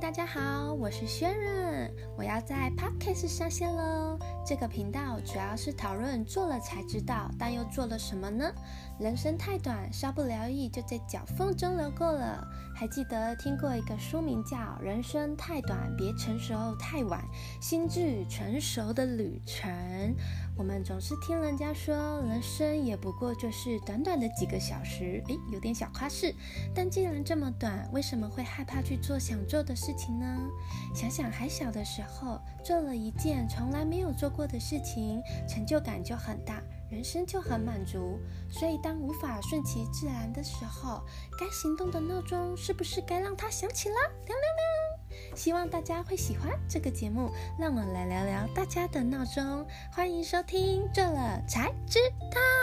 [0.00, 4.18] 大家好，我是轩润，我要在 Podcast 上线喽。
[4.44, 8.52] 这个频道主要是讨论做了才知道，但又做了什么呢？
[8.98, 12.44] 人生太短，稍不留意就在脚缝中流过了。
[12.74, 17.24] 还记得听过一个书名叫《人生太短，别成熟太晚，
[17.60, 19.70] 心智成熟的旅程》。
[20.56, 26.32] 我们总是听人家说，人生也不过就是短短的几个小时，诶，有点小夸饰。
[26.72, 30.26] 但既然这么短，为什么会害怕去做想做的事情呢？
[30.94, 38.20] 想想还小的时候，做了一件从来没有做过的事情，成就感就很大，人生就很满足。
[38.48, 41.02] 所以当无法顺其自然的时候，
[41.36, 43.96] 该行动的闹钟是不是该让它响起了？
[45.34, 49.66] 希望大家会喜欢这个节目，让我来聊聊大家的闹钟。
[49.92, 51.98] 欢迎收听，做了才知
[52.32, 52.53] 道。